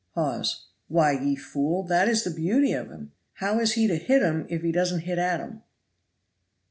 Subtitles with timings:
[0.15, 0.65] Hawes.
[0.87, 3.11] Why, ye fool, that is the beauty of him.
[3.33, 5.61] How is he to hit 'em if he doesn't hit at 'em?